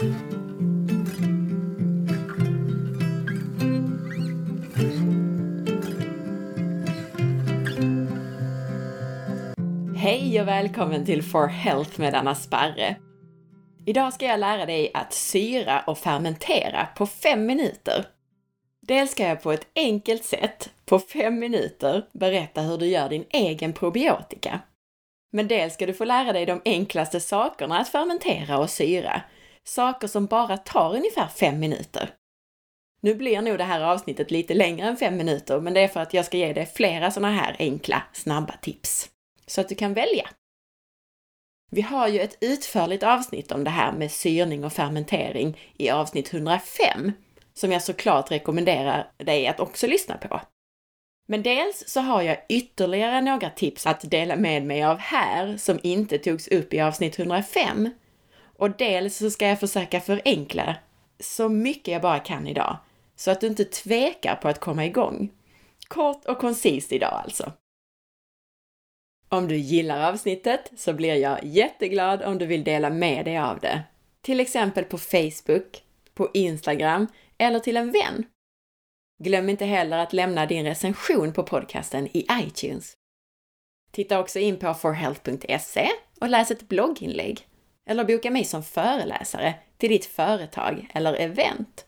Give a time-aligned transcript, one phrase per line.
[0.00, 0.08] Hej
[10.40, 12.96] och välkommen till For Health med Anna Sparre!
[13.86, 18.06] Idag ska jag lära dig att syra och fermentera på fem minuter.
[18.80, 23.24] Dels ska jag på ett enkelt sätt, på fem minuter, berätta hur du gör din
[23.30, 24.60] egen probiotika.
[25.32, 29.22] Men dels ska du få lära dig de enklaste sakerna att fermentera och syra.
[29.64, 32.14] Saker som bara tar ungefär fem minuter.
[33.02, 36.00] Nu blir nog det här avsnittet lite längre än fem minuter, men det är för
[36.00, 39.10] att jag ska ge dig flera sådana här enkla, snabba tips.
[39.46, 40.28] Så att du kan välja.
[41.70, 46.34] Vi har ju ett utförligt avsnitt om det här med syrning och fermentering i avsnitt
[46.34, 47.12] 105,
[47.54, 50.40] som jag såklart rekommenderar dig att också lyssna på.
[51.28, 55.80] Men dels så har jag ytterligare några tips att dela med mig av här som
[55.82, 57.90] inte togs upp i avsnitt 105.
[58.60, 60.76] Och dels så ska jag försöka förenkla
[61.20, 62.78] så mycket jag bara kan idag,
[63.16, 65.30] så att du inte tvekar på att komma igång.
[65.88, 67.52] Kort och koncist idag alltså.
[69.28, 73.60] Om du gillar avsnittet så blir jag jätteglad om du vill dela med dig av
[73.60, 73.82] det.
[74.22, 75.82] Till exempel på Facebook,
[76.14, 77.06] på Instagram
[77.38, 78.24] eller till en vän.
[79.22, 82.92] Glöm inte heller att lämna din recension på podcasten i iTunes.
[83.90, 85.88] Titta också in på forhealth.se
[86.20, 87.46] och läs ett blogginlägg
[87.90, 91.86] eller boka mig som föreläsare till ditt företag eller event.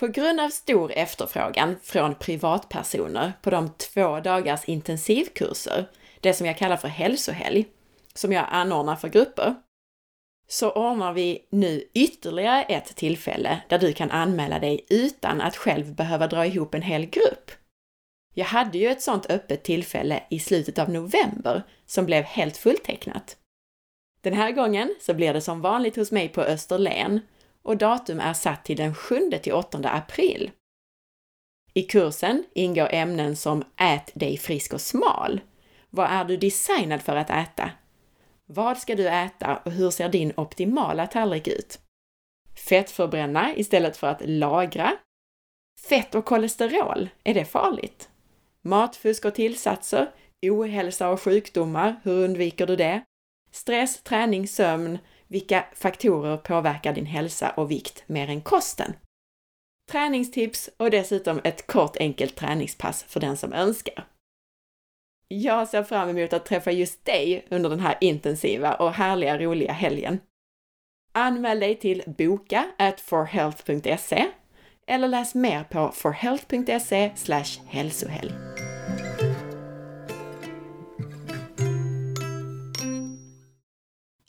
[0.00, 5.88] På grund av stor efterfrågan från privatpersoner på de två dagars intensivkurser,
[6.20, 7.66] det som jag kallar för hälsohelg,
[8.14, 9.54] som jag anordnar för grupper,
[10.48, 15.94] så ordnar vi nu ytterligare ett tillfälle där du kan anmäla dig utan att själv
[15.94, 17.50] behöva dra ihop en hel grupp.
[18.34, 23.36] Jag hade ju ett sådant öppet tillfälle i slutet av november som blev helt fulltecknat.
[24.26, 27.20] Den här gången så blir det som vanligt hos mig på Österlen
[27.62, 30.50] och datum är satt till den 7 till 8 april.
[31.74, 35.40] I kursen ingår ämnen som Ät dig frisk och smal.
[35.90, 37.70] Vad är du designad för att äta?
[38.46, 41.78] Vad ska du äta och hur ser din optimala tallrik ut?
[42.68, 44.96] Fettförbränna istället för att lagra.
[45.88, 48.08] Fett och kolesterol, är det farligt?
[48.62, 50.10] Matfusk och tillsatser,
[50.42, 53.02] ohälsa och sjukdomar, hur undviker du det?
[53.56, 58.92] Stress, träning, sömn, vilka faktorer påverkar din hälsa och vikt mer än kosten?
[59.90, 64.06] Träningstips och dessutom ett kort enkelt träningspass för den som önskar.
[65.28, 69.72] Jag ser fram emot att träffa just dig under den här intensiva och härliga roliga
[69.72, 70.20] helgen.
[71.12, 74.26] Anmäl dig till boka at forhealth.se
[74.86, 77.10] eller läs mer på forhealth.se
[77.66, 78.32] hälsohelg.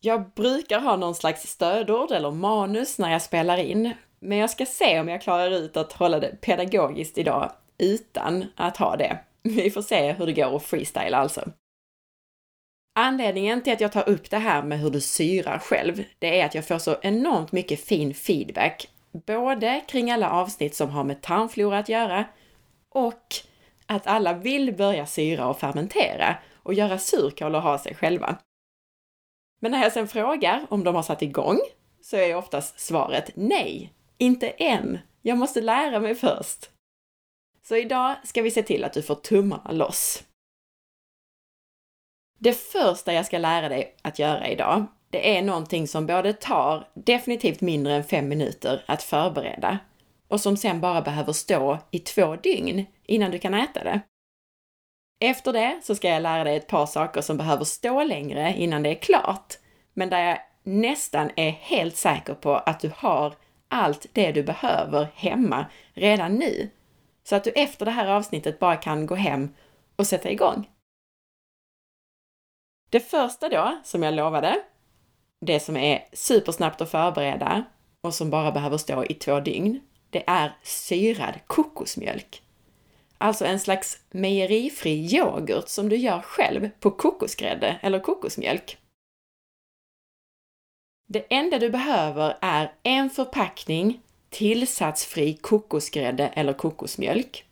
[0.07, 4.65] Jag brukar ha någon slags stödord eller manus när jag spelar in, men jag ska
[4.65, 9.19] se om jag klarar ut att hålla det pedagogiskt idag utan att ha det.
[9.43, 11.49] Vi får se hur det går att freestyla alltså.
[12.99, 16.45] Anledningen till att jag tar upp det här med hur du syrar själv, det är
[16.45, 21.21] att jag får så enormt mycket fin feedback, både kring alla avsnitt som har med
[21.21, 22.25] tarmflora att göra
[22.89, 23.35] och
[23.85, 28.37] att alla vill börja syra och fermentera och göra surkål och ha sig själva.
[29.59, 31.59] Men när jag sen frågar om de har satt igång
[32.01, 34.99] så är oftast svaret nej, inte än.
[35.21, 36.69] Jag måste lära mig först.
[37.67, 40.23] Så idag ska vi se till att du får tummarna loss.
[42.39, 46.89] Det första jag ska lära dig att göra idag, det är någonting som både tar
[46.93, 49.79] definitivt mindre än fem minuter att förbereda
[50.27, 54.01] och som sen bara behöver stå i två dygn innan du kan äta det.
[55.19, 58.83] Efter det så ska jag lära dig ett par saker som behöver stå längre innan
[58.83, 59.53] det är klart,
[59.93, 63.33] men där jag nästan är helt säker på att du har
[63.67, 66.69] allt det du behöver hemma redan nu.
[67.23, 69.53] Så att du efter det här avsnittet bara kan gå hem
[69.95, 70.69] och sätta igång.
[72.89, 74.61] Det första då, som jag lovade,
[75.41, 77.63] det som är supersnabbt att förbereda
[78.01, 82.41] och som bara behöver stå i två dygn, det är syrad kokosmjölk.
[83.17, 88.77] Alltså en slags mejerifri yoghurt som du gör själv på kokosgrädde eller kokosmjölk.
[91.07, 97.45] Det enda du behöver är en förpackning tillsatsfri kokosgrädde eller kokosmjölk.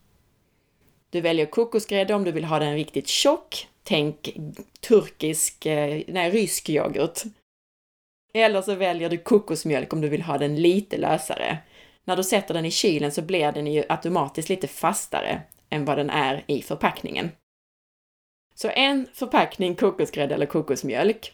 [1.09, 3.67] Du väljer kokosgrädde om du vill ha den riktigt tjock.
[3.83, 4.37] Tänk
[4.79, 7.21] turkisk, eh, nej, rysk yoghurt.
[8.33, 11.57] Eller så väljer du kokosmjölk om du vill ha den lite lösare.
[12.03, 15.97] När du sätter den i kylen så blir den ju automatiskt lite fastare än vad
[15.97, 17.31] den är i förpackningen.
[18.55, 21.33] Så en förpackning kokosgrädde eller kokosmjölk.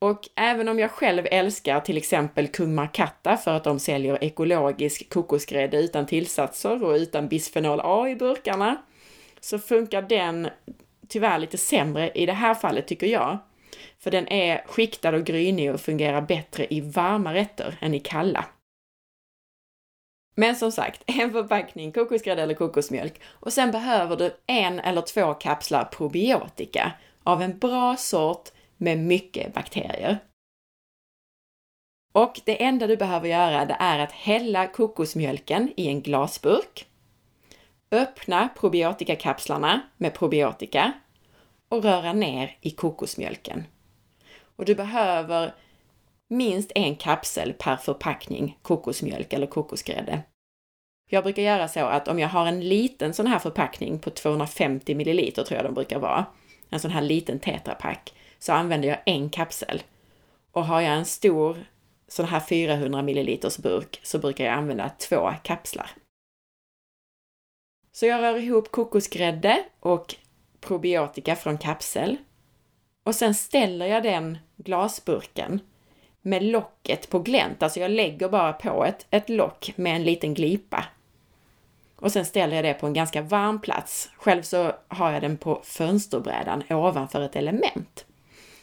[0.00, 5.08] Och även om jag själv älskar till exempel Kung Markatta för att de säljer ekologisk
[5.08, 8.82] kokosgrädde utan tillsatser och utan bisfenol A i burkarna,
[9.40, 10.48] så funkar den
[11.08, 13.38] tyvärr lite sämre i det här fallet tycker jag.
[13.98, 18.44] För den är skiktad och grynig och fungerar bättre i varma rätter än i kalla.
[20.38, 25.34] Men som sagt, en förpackning kokosgrädde eller kokosmjölk och sen behöver du en eller två
[25.34, 26.92] kapslar probiotika
[27.22, 30.18] av en bra sort med mycket bakterier.
[32.12, 36.86] Och det enda du behöver göra det är att hälla kokosmjölken i en glasburk,
[37.90, 40.92] öppna probiotikakapslarna med probiotika
[41.68, 43.64] och röra ner i kokosmjölken.
[44.56, 45.54] Och du behöver
[46.28, 50.22] minst en kapsel per förpackning kokosmjölk eller kokosgrädde.
[51.10, 54.94] Jag brukar göra så att om jag har en liten sån här förpackning på 250
[54.94, 56.26] milliliter tror jag de brukar vara,
[56.70, 59.82] en sån här liten tetrapack, så använder jag en kapsel.
[60.52, 61.64] Och har jag en stor
[62.08, 65.90] sån här 400 milliliters burk så brukar jag använda två kapslar.
[67.92, 70.14] Så jag rör ihop kokosgrädde och
[70.60, 72.16] probiotika från kapsel.
[73.04, 75.60] Och sen ställer jag den glasburken
[76.22, 80.34] med locket på glänt, alltså jag lägger bara på ett, ett lock med en liten
[80.34, 80.84] glipa.
[81.96, 84.10] Och sen ställer jag det på en ganska varm plats.
[84.16, 88.06] Själv så har jag den på fönsterbrädan ovanför ett element.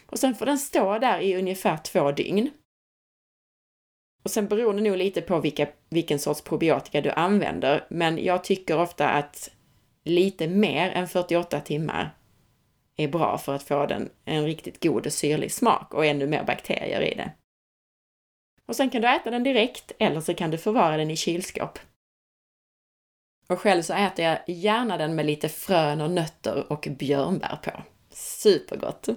[0.06, 2.50] Och sen får den stå där i ungefär två dygn.
[4.24, 8.44] Och sen beror det nog lite på vilka, vilken sorts probiotika du använder, men jag
[8.44, 9.50] tycker ofta att
[10.04, 12.16] lite mer än 48 timmar
[12.96, 16.44] är bra för att få den en riktigt god och syrlig smak och ännu mer
[16.44, 17.30] bakterier i det.
[18.66, 21.78] Och sen kan du äta den direkt eller så kan du förvara den i kylskåp.
[23.48, 27.70] Och själv så äter jag gärna den med lite frön och nötter och björnbär på.
[28.10, 29.08] Supergott!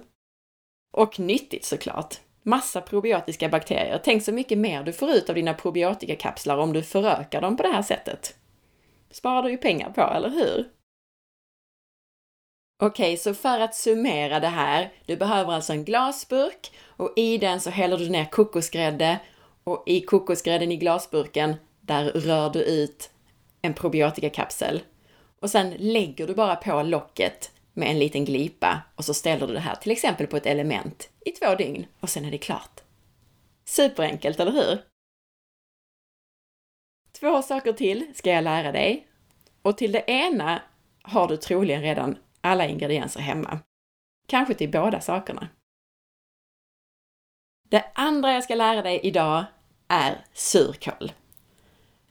[0.92, 2.20] Och nyttigt såklart.
[2.42, 4.00] Massa probiotiska bakterier.
[4.04, 7.62] Tänk så mycket mer du får ut av dina probiotikakapslar om du förökar dem på
[7.62, 8.36] det här sättet.
[9.10, 10.68] Sparar du ju pengar på, eller hur?
[12.82, 14.92] Okej, så för att summera det här.
[15.06, 19.18] Du behöver alltså en glasburk och i den så häller du ner kokosgrädde
[19.70, 23.10] och i kokosgrädden i glasburken, där rör du ut
[23.62, 24.82] en probiotikakapsel.
[25.40, 29.52] Och sen lägger du bara på locket med en liten glipa och så ställer du
[29.52, 32.80] det här till exempel på ett element i två dygn och sen är det klart.
[33.64, 34.78] Superenkelt, eller hur?
[37.20, 39.06] Två saker till ska jag lära dig.
[39.62, 40.62] Och till det ena
[41.02, 43.58] har du troligen redan alla ingredienser hemma.
[44.26, 45.48] Kanske till båda sakerna.
[47.68, 49.44] Det andra jag ska lära dig idag
[49.90, 51.12] är surkål.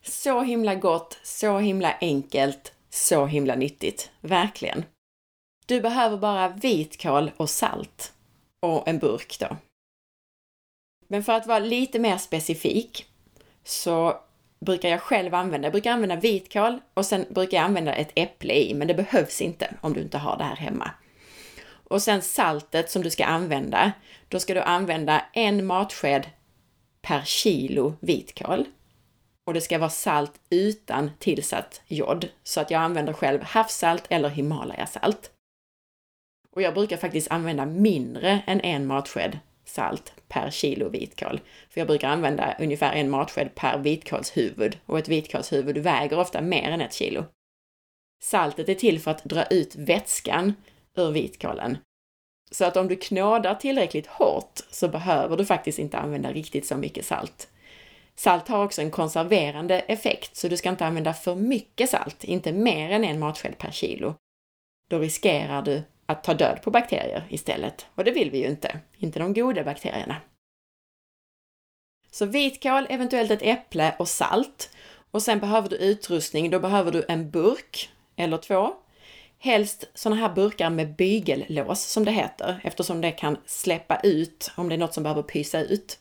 [0.02, 4.12] Så himla gott, så himla enkelt, så himla nyttigt.
[4.22, 4.86] Verkligen.
[5.66, 8.14] Du behöver bara vitkål och salt.
[8.60, 9.58] Och en burk då.
[11.08, 13.06] Men för att vara lite mer specifik
[13.64, 14.22] så
[14.60, 18.54] brukar jag själv använda, jag brukar använda vitkål och sen brukar jag använda ett äpple
[18.54, 20.92] i, men det behövs inte om du inte har det här hemma.
[21.90, 23.92] Och sen saltet som du ska använda,
[24.28, 26.30] då ska du använda en matsked
[27.02, 28.66] per kilo vitkål.
[29.46, 34.30] Och det ska vara salt utan tillsatt jod, så att jag använder själv havssalt eller
[34.30, 35.32] Himalayasalt.
[36.52, 41.42] Och jag brukar faktiskt använda mindre än en matsked salt per kilo vitkål.
[41.70, 46.72] För jag brukar använda ungefär en matsked per vitkålshuvud och ett vitkålshuvud väger ofta mer
[46.72, 47.26] än ett kilo.
[48.22, 50.54] Saltet är till för att dra ut vätskan
[50.96, 51.78] ur vitkålen.
[52.52, 56.78] Så att om du knådar tillräckligt hårt så behöver du faktiskt inte använda riktigt så
[56.78, 57.48] mycket salt.
[58.16, 62.52] Salt har också en konserverande effekt, så du ska inte använda för mycket salt, inte
[62.52, 64.16] mer än en matsked per kilo.
[64.90, 67.86] Då riskerar du att ta död på bakterier istället.
[67.96, 68.80] Och det vill vi ju inte.
[68.98, 70.16] Inte de goda bakterierna.
[72.12, 74.70] Så vitkål, eventuellt ett äpple och salt.
[75.12, 76.50] Och sen behöver du utrustning.
[76.50, 78.74] Då behöver du en burk eller två.
[79.42, 84.70] Helst sådana här burkar med bygellås som det heter, eftersom det kan släppa ut om
[84.70, 86.00] det är något som behöver pysa ut.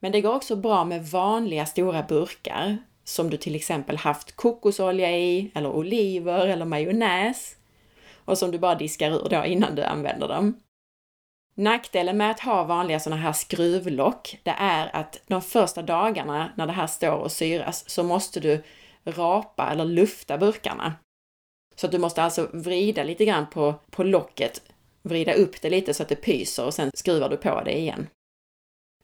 [0.00, 5.18] Men det går också bra med vanliga stora burkar som du till exempel haft kokosolja
[5.18, 7.56] i, eller oliver eller majonnäs
[8.24, 10.60] och som du bara diskar ur då innan du använder dem.
[11.56, 16.66] Nackdelen med att ha vanliga sådana här skruvlock, det är att de första dagarna när
[16.66, 18.62] det här står och syras så måste du
[19.04, 20.94] rapa eller lufta burkarna.
[21.74, 24.62] Så att du måste alltså vrida lite grann på, på locket,
[25.02, 28.06] vrida upp det lite så att det pyser och sen skruvar du på det igen.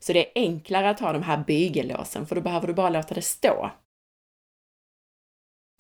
[0.01, 3.15] Så det är enklare att ha de här bygellåsen för då behöver du bara låta
[3.15, 3.71] det stå.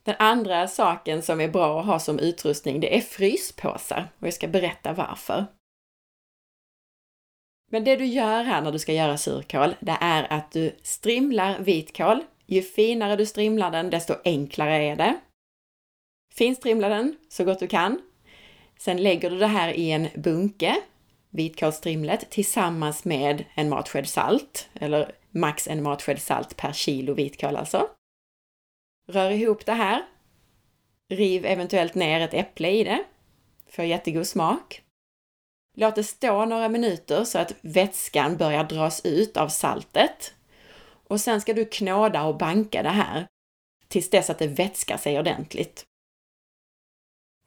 [0.03, 4.35] Den andra saken som är bra att ha som utrustning, det är fryspåsar och jag
[4.35, 5.47] ska berätta varför.
[7.71, 11.59] Men det du gör här när du ska göra surkål, det är att du strimlar
[11.59, 12.25] vitkål.
[12.47, 15.21] Ju finare du strimlar den, desto enklare är det.
[16.35, 18.03] Finstrimla den så gott du kan.
[18.79, 20.77] Sen lägger du det här i en bunke,
[21.31, 27.89] vitkålsstrimlet, tillsammans med en matsked salt, eller max en matsked salt per kilo vitkål alltså.
[29.09, 30.03] Rör ihop det här.
[31.09, 33.05] Riv eventuellt ner ett äpple i det.
[33.69, 34.83] Får jättegod smak.
[35.77, 40.35] Låt det stå några minuter så att vätskan börjar dras ut av saltet.
[40.83, 43.27] Och sen ska du knåda och banka det här
[43.89, 45.85] tills dess att det vätskar sig ordentligt.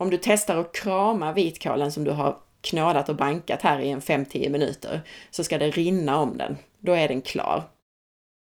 [0.04, 4.02] Om du testar att krama vitkålen som du har knådat och bankat här i en
[4.02, 6.58] 5-10 minuter så ska det rinna om den.
[6.80, 7.64] Då är den klar.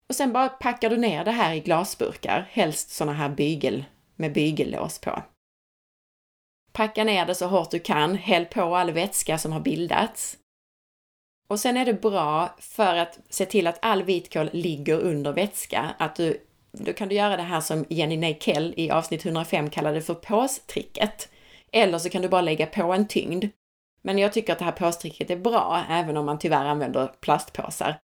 [0.09, 3.85] Och sen bara packar du ner det här i glasburkar, helst sådana här bygel
[4.15, 5.24] med bygellås på.
[6.74, 10.38] Packa ner det så hårt du kan, häll på all vätska som har bildats.
[11.47, 15.95] Och sen är det bra för att se till att all vitkål ligger under vätska,
[16.00, 20.01] att du, då kan du göra det här som Jenny Neikell i avsnitt 105 kallade
[20.01, 21.29] för påstricket.
[21.75, 23.46] Eller så kan du bara lägga på en tyngd.
[24.01, 28.00] Men jag tycker att det här påstricket är bra, även om man tyvärr använder plastpåsar.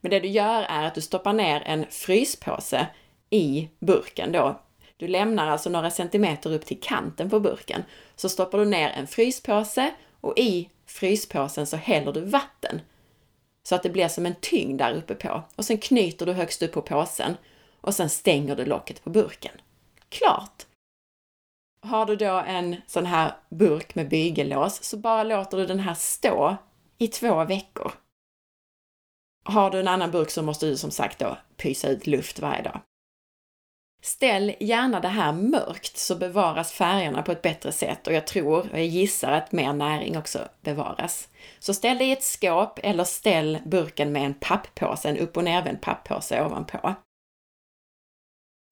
[0.00, 2.86] Men det du gör är att du stoppar ner en fryspåse
[3.30, 4.60] i burken då.
[4.96, 7.82] Du lämnar alltså några centimeter upp till kanten på burken.
[8.16, 12.80] Så stoppar du ner en fryspåse och i fryspåsen så häller du vatten.
[13.62, 15.42] Så att det blir som en tyngd där uppe på.
[15.56, 17.36] Och sen knyter du högst upp på påsen
[17.80, 19.52] och sen stänger du locket på burken.
[20.08, 20.66] Klart!
[21.84, 25.94] Har du då en sån här burk med bygellås så bara låter du den här
[25.94, 26.56] stå
[26.98, 27.92] i två veckor.
[29.44, 32.62] Har du en annan burk så måste du som sagt då pysa ut luft varje
[32.62, 32.80] dag.
[34.02, 38.58] Ställ gärna det här mörkt så bevaras färgerna på ett bättre sätt och jag tror,
[38.58, 41.28] och jag gissar att mer näring också bevaras.
[41.58, 45.44] Så ställ det i ett skåp eller ställ burken med en papppåse, en upp och
[45.44, 46.94] nervänd papppåse ovanpå.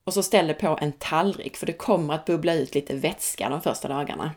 [0.04, 3.48] Och så ställ det på en tallrik för det kommer att bubbla ut lite vätska
[3.48, 4.34] de första dagarna.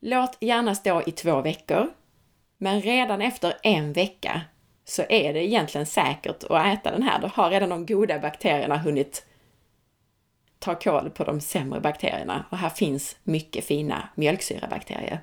[0.00, 1.90] Låt gärna stå i två veckor,
[2.58, 4.40] men redan efter en vecka
[4.84, 7.20] så är det egentligen säkert att äta den här.
[7.20, 9.26] Då har redan de goda bakterierna hunnit
[10.58, 15.20] ta koll på de sämre bakterierna och här finns mycket fina mjölksyrabakterier.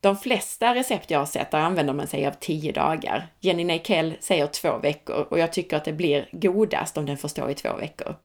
[0.00, 3.26] De flesta recept jag har sett, där använder man sig av 10 dagar.
[3.40, 7.28] Jenny Neikell säger två veckor och jag tycker att det blir godast om den får
[7.28, 8.16] stå i två veckor.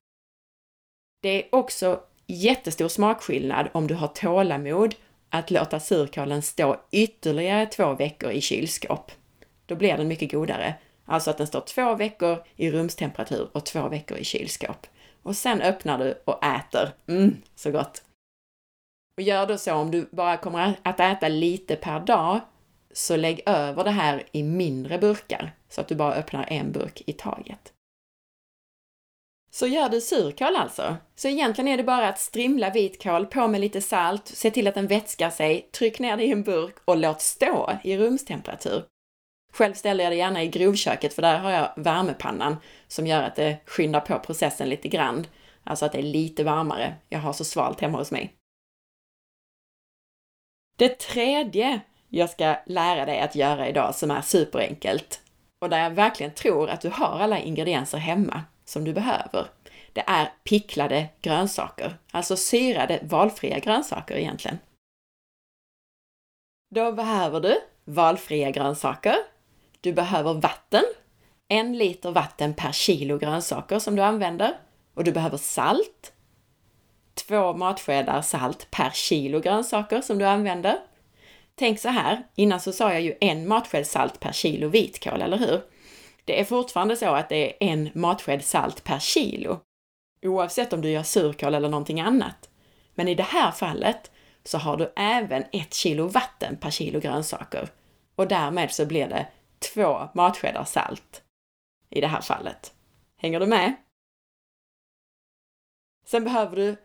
[1.21, 4.95] Det är också jättestor smakskillnad om du har tålamod
[5.29, 9.11] att låta surkålen stå ytterligare två veckor i kylskåp.
[9.65, 10.75] Då blir den mycket godare.
[11.05, 14.87] Alltså att den står två veckor i rumstemperatur och två veckor i kylskåp.
[15.23, 16.89] Och sen öppnar du och äter.
[17.07, 18.03] Mm, så gott!
[19.17, 22.39] Och gör då så om du bara kommer att äta lite per dag,
[22.93, 27.01] så lägg över det här i mindre burkar så att du bara öppnar en burk
[27.05, 27.73] i taget.
[29.51, 30.95] Så gör du surkål alltså.
[31.15, 34.75] Så egentligen är det bara att strimla vitkål, på med lite salt, se till att
[34.75, 38.83] den vätskar sig, tryck ner det i en burk och låt stå i rumstemperatur.
[39.53, 43.35] Själv ställer jag det gärna i grovköket för där har jag värmepannan som gör att
[43.35, 45.27] det skyndar på processen lite grann.
[45.63, 46.95] Alltså att det är lite varmare.
[47.09, 48.33] Jag har så svalt hemma hos mig.
[50.83, 55.21] Det tredje jag ska lära dig att göra idag som är superenkelt
[55.61, 59.47] och där jag verkligen tror att du har alla ingredienser hemma som du behöver.
[59.93, 64.59] Det är picklade grönsaker, alltså syrade valfria grönsaker egentligen.
[66.75, 69.15] Då behöver du valfria grönsaker.
[69.81, 70.83] Du behöver vatten,
[71.47, 74.57] en liter vatten per kilo grönsaker som du använder
[74.93, 76.13] och du behöver salt,
[77.13, 80.79] två matskedar salt per kilo grönsaker som du använder.
[81.55, 85.37] Tänk så här, innan så sa jag ju en matsked salt per kilo vitkål, eller
[85.37, 85.61] hur?
[86.25, 89.59] Det är fortfarande så att det är en matsked salt per kilo,
[90.21, 92.49] oavsett om du gör surkål eller någonting annat.
[92.95, 94.11] Men i det här fallet
[94.43, 97.69] så har du även ett kilo vatten per kilo grönsaker
[98.15, 99.27] och därmed så blir det
[99.73, 101.23] två matskedar salt
[101.89, 102.73] i det här fallet.
[103.17, 103.73] Hänger du med?
[106.05, 106.77] Sen behöver du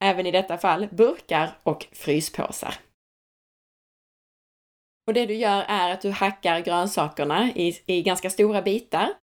[0.00, 2.74] även i detta fall burkar och fryspåsar.
[5.06, 9.14] Och det du gör är att du hackar grönsakerna i, i ganska stora bitar.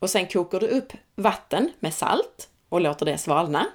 [0.00, 3.66] Och sen kokar du upp vatten med salt och låter det svalna.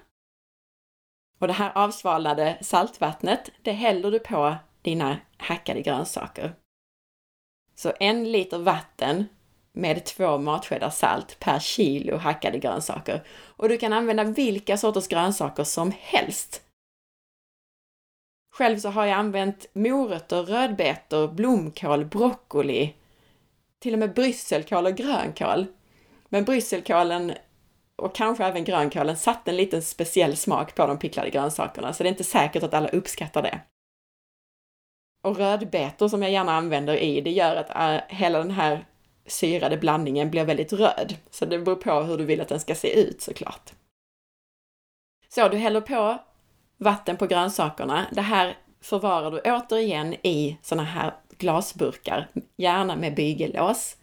[1.39, 6.55] Och det här avsvalnade saltvattnet, det häller du på dina hackade grönsaker.
[7.75, 9.25] Så en liter vatten
[9.75, 13.23] med två matskedar salt per kilo hackade grönsaker.
[13.47, 16.61] Och du kan använda vilka sorters grönsaker som helst.
[18.55, 22.93] Själv så har jag använt morötter, rödbetor, blomkål, broccoli,
[23.79, 25.65] till och med brysselkål och grönkål.
[26.29, 27.33] Men brysselkålen
[27.95, 32.09] och kanske även grönkålen satte en liten speciell smak på de picklade grönsakerna, så det
[32.09, 33.59] är inte säkert att alla uppskattar det.
[35.23, 38.85] Och rödbetor som jag gärna använder i, det gör att äh, hela den här
[39.25, 41.15] syrade blandningen blir väldigt röd.
[41.31, 43.73] Så det beror på hur du vill att den ska se ut såklart.
[45.29, 46.17] Så du häller på
[46.77, 48.05] vatten på grönsakerna.
[48.11, 52.27] Det här förvarar du återigen i såna här glasburkar,
[52.57, 53.97] gärna med bygellås.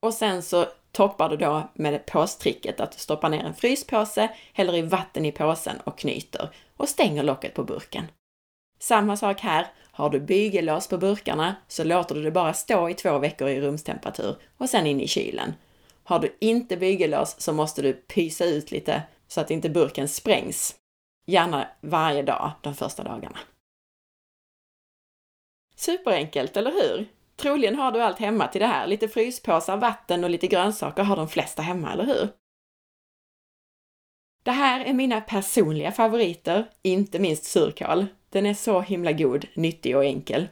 [0.00, 4.74] Och sen så toppar du då med påstricket att du stoppar ner en fryspåse, häller
[4.74, 8.04] i vatten i påsen och knyter och stänger locket på burken.
[8.78, 9.66] Samma sak här.
[9.96, 13.60] Har du bygellås på burkarna så låter du det bara stå i två veckor i
[13.60, 15.54] rumstemperatur och sen in i kylen.
[16.04, 20.76] Har du inte bygellås så måste du pysa ut lite så att inte burken sprängs.
[21.26, 23.38] Gärna varje dag de första dagarna.
[25.76, 27.08] Superenkelt, eller hur?
[27.36, 28.86] Troligen har du allt hemma till det här.
[28.86, 32.28] Lite fryspåsar, vatten och lite grönsaker har de flesta hemma, eller hur?
[34.42, 38.06] Det här är mina personliga favoriter, inte minst surkål.
[38.34, 40.48] Den är så himla god, nyttig och enkel.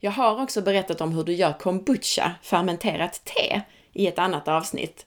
[0.00, 3.60] Jag har också berättat om hur du gör kombucha, fermenterat te,
[3.92, 5.06] i ett annat avsnitt.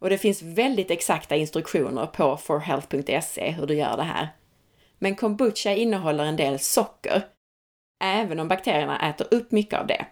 [0.00, 4.28] Och det finns väldigt exakta instruktioner på forhealth.se hur du gör det här.
[4.98, 7.22] Men kombucha innehåller en del socker,
[8.04, 10.06] även om bakterierna äter upp mycket av det.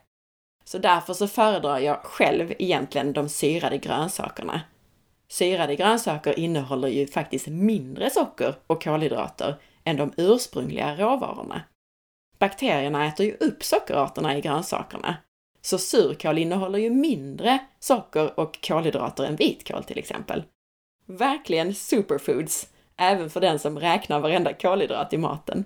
[0.65, 4.61] Så därför så föredrar jag själv egentligen de syrade grönsakerna.
[5.29, 11.63] Syrade grönsaker innehåller ju faktiskt mindre socker och kolhydrater än de ursprungliga råvarorna.
[12.39, 15.17] Bakterierna äter ju upp sockerarterna i grönsakerna,
[15.61, 20.45] så surkål innehåller ju mindre socker och kolhydrater än vitkål till exempel.
[21.07, 25.65] Verkligen superfoods, även för den som räknar varenda kolhydrat i maten.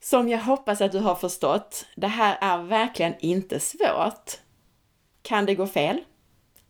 [0.00, 4.40] Som jag hoppas att du har förstått, det här är verkligen inte svårt.
[5.22, 6.04] Kan det gå fel?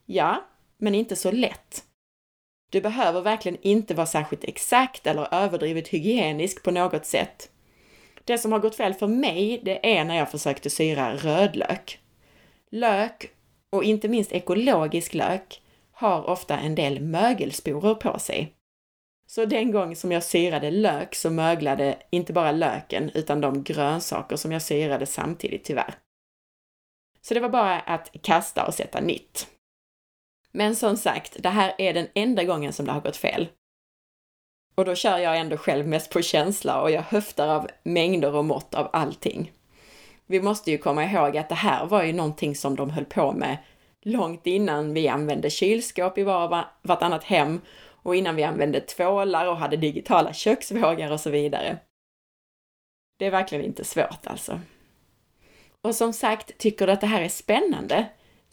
[0.04, 0.44] Ja,
[0.78, 1.85] men inte så lätt.
[2.70, 7.50] Du behöver verkligen inte vara särskilt exakt eller överdrivet hygienisk på något sätt.
[8.24, 12.00] Det som har gått fel för mig, det är när jag försökte syra rödlök.
[12.70, 13.30] Lök,
[13.70, 18.52] och inte minst ekologisk lök, har ofta en del mögelsporer på sig.
[19.26, 24.36] Så den gång som jag syrade lök så möglade inte bara löken utan de grönsaker
[24.36, 25.94] som jag syrade samtidigt tyvärr.
[27.20, 29.55] Så det var bara att kasta och sätta nytt.
[30.56, 33.48] Men som sagt, det här är den enda gången som det har gått fel.
[34.74, 38.44] Och då kör jag ändå själv mest på känsla och jag höftar av mängder och
[38.44, 39.52] mått av allting.
[40.26, 43.32] Vi måste ju komma ihåg att det här var ju någonting som de höll på
[43.32, 43.58] med
[44.02, 49.56] långt innan vi använde kylskåp i var, vartannat hem och innan vi använde tvålar och
[49.56, 51.78] hade digitala köksvågar och så vidare.
[53.18, 54.60] Det är verkligen inte svårt alltså.
[55.80, 58.06] Och som sagt, tycker du att det här är spännande?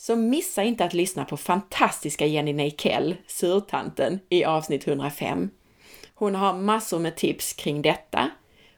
[0.05, 5.49] Så missa inte att lyssna på fantastiska Jenny Neikell, surtanten, i avsnitt 105.
[6.13, 8.29] Hon har massor med tips kring detta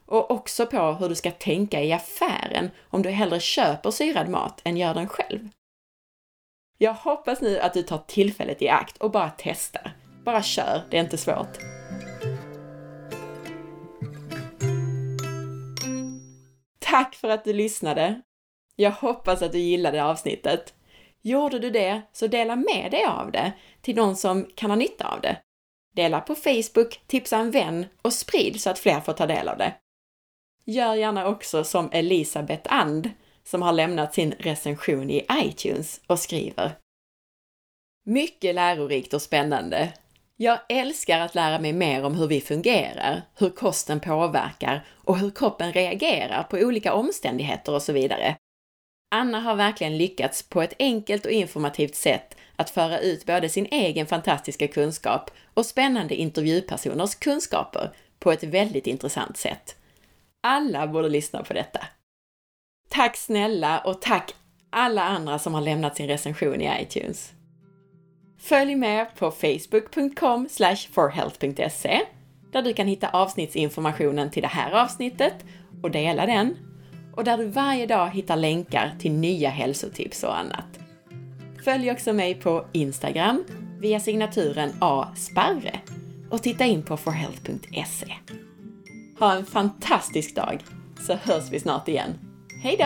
[0.05, 4.61] och också på hur du ska tänka i affären om du hellre köper syrad mat
[4.63, 5.49] än gör den själv.
[6.77, 9.91] Jag hoppas nu att du tar tillfället i akt och bara testar.
[10.25, 11.57] Bara kör, det är inte svårt.
[16.79, 18.21] Tack för att du lyssnade!
[18.75, 20.73] Jag hoppas att du gillade avsnittet.
[21.27, 25.07] Gjorde du det, så dela med dig av det till någon som kan ha nytta
[25.07, 25.37] av det.
[25.95, 29.57] Dela på Facebook, tipsa en vän och sprid så att fler får ta del av
[29.57, 29.73] det.
[30.65, 33.09] Gör gärna också som Elisabeth And
[33.43, 36.71] som har lämnat sin recension i iTunes och skriver
[38.05, 39.93] Mycket lärorikt och spännande.
[40.35, 45.31] Jag älskar att lära mig mer om hur vi fungerar, hur kosten påverkar och hur
[45.31, 48.37] kroppen reagerar på olika omständigheter och så vidare.
[49.11, 53.65] Anna har verkligen lyckats på ett enkelt och informativt sätt att föra ut både sin
[53.71, 59.75] egen fantastiska kunskap och spännande intervjupersoners kunskaper på ett väldigt intressant sätt.
[60.43, 61.85] Alla borde lyssna på detta.
[62.89, 64.33] Tack snälla och tack
[64.69, 67.33] alla andra som har lämnat sin recension i iTunes.
[68.39, 70.49] Följ med på facebook.com
[70.91, 72.01] forhealth.se
[72.51, 75.33] där du kan hitta avsnittsinformationen till det här avsnittet
[75.83, 76.57] och dela den
[77.15, 80.79] och där du varje dag hittar länkar till nya hälsotips och annat.
[81.63, 83.43] Följ också mig på Instagram
[83.79, 85.79] via signaturen asparre
[86.29, 88.13] och titta in på forhealth.se.
[89.19, 90.63] Ha en fantastisk dag
[90.99, 92.13] så hörs vi snart igen.
[92.63, 92.85] Hejdå!